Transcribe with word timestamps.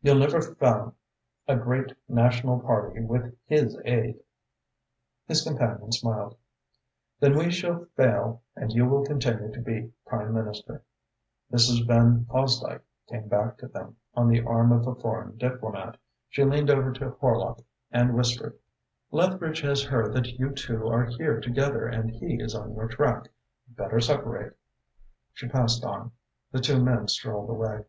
You'll 0.00 0.16
never 0.16 0.40
found 0.40 0.94
a 1.46 1.56
great 1.56 1.92
national 2.08 2.58
party 2.60 3.02
with 3.02 3.36
his 3.44 3.78
aid." 3.84 4.18
His 5.26 5.42
companion 5.42 5.92
smiled. 5.92 6.38
"Then 7.20 7.36
we 7.36 7.50
shall 7.50 7.84
fail 7.94 8.40
and 8.56 8.72
you 8.72 8.86
will 8.86 9.04
continue 9.04 9.52
to 9.52 9.60
be 9.60 9.92
Prime 10.06 10.32
Minister." 10.32 10.82
Mrs. 11.52 11.86
Van 11.86 12.24
Fosdyke 12.30 12.80
came 13.10 13.28
back 13.28 13.58
to 13.58 13.68
them, 13.68 13.98
on 14.14 14.28
the 14.30 14.40
arm 14.42 14.72
of 14.72 14.86
a 14.86 14.94
foreign 14.94 15.36
diplomat. 15.36 15.98
She 16.30 16.44
leaned 16.44 16.70
over 16.70 16.90
to 16.92 17.10
Horlock 17.20 17.62
and 17.90 18.14
whispered: 18.14 18.56
"Lethbridge 19.10 19.60
has 19.60 19.82
heard 19.84 20.14
that 20.14 20.38
you 20.38 20.52
two 20.54 20.86
are 20.88 21.04
here 21.04 21.42
together 21.42 21.86
and 21.86 22.10
he 22.10 22.40
is 22.40 22.54
on 22.54 22.72
your 22.72 22.88
track. 22.88 23.28
Better 23.68 24.00
separate." 24.00 24.56
She 25.34 25.46
passed 25.46 25.84
on. 25.84 26.12
The 26.52 26.60
two 26.60 26.82
men 26.82 27.06
strolled 27.06 27.50
away. 27.50 27.84